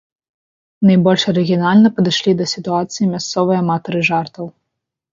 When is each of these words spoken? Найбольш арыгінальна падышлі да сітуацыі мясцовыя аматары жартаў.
Найбольш 0.89 1.25
арыгінальна 1.33 1.93
падышлі 1.99 2.31
да 2.41 2.49
сітуацыі 2.55 3.13
мясцовыя 3.15 3.57
аматары 3.63 3.99
жартаў. 4.13 4.45